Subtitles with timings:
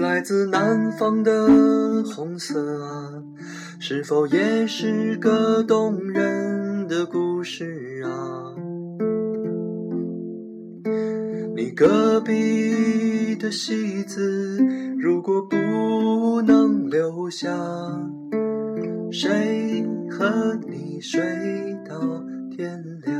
[0.00, 1.46] 来自南方的
[2.02, 3.22] 红色啊，
[3.78, 8.54] 是否也是个动人的故事啊？
[11.54, 14.58] 你隔壁的戏子，
[14.98, 17.54] 如果不能留下，
[19.12, 21.20] 谁和你睡
[21.86, 22.00] 到
[22.50, 23.19] 天亮？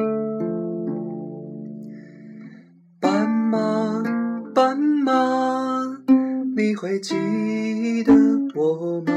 [6.91, 8.13] 还记得
[8.53, 9.13] 我吗？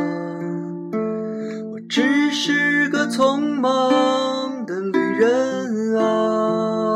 [1.73, 6.95] 我只是个匆忙的旅人啊。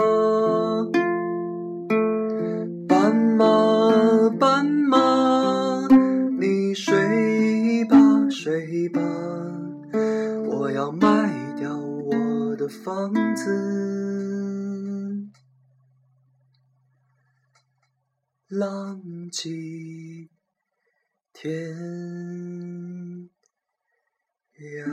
[2.87, 5.89] 斑马，斑马，
[6.39, 7.97] 你睡吧
[8.31, 9.01] 睡吧，
[10.47, 13.51] 我要卖掉我的房子。
[18.47, 19.03] 浪
[19.33, 20.31] 迹
[21.41, 21.53] 天
[24.59, 24.88] 涯。